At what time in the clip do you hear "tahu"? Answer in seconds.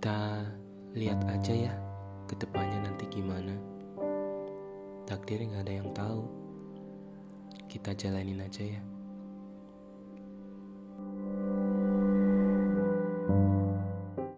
5.92-6.24